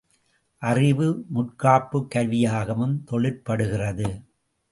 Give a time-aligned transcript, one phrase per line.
[0.57, 4.09] அறிவு, முற்காப்புக் கருவியாகவும் தொழிற்படுகிறது.